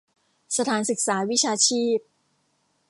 [0.57, 1.99] สถานศึกษาวิชาชีพ